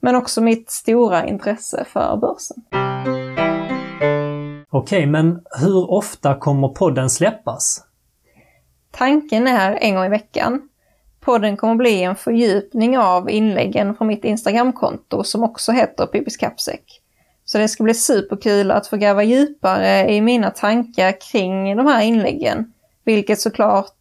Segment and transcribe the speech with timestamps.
[0.00, 2.89] Men också mitt stora intresse för börsen.
[4.72, 7.84] Okej, men hur ofta kommer podden släppas?
[8.90, 10.68] Tanken är en gång i veckan.
[11.20, 17.00] Podden kommer bli en fördjupning av inläggen från mitt Instagramkonto som också heter Pippis Kappsäck.
[17.44, 22.02] Så det ska bli superkul att få gräva djupare i mina tankar kring de här
[22.02, 22.72] inläggen.
[23.04, 23.92] Vilket såklart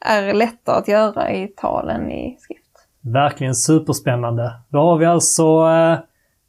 [0.00, 2.62] är lättare att göra i tal än i skrift.
[3.00, 4.52] Verkligen superspännande.
[4.68, 5.98] Då har vi alltså eh,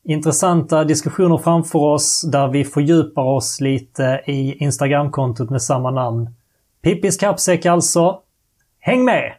[0.03, 6.29] intressanta diskussioner framför oss där vi fördjupar oss lite i Instagramkontot med samma namn.
[6.81, 8.19] Pippis kappsäck alltså.
[8.79, 9.33] Häng med!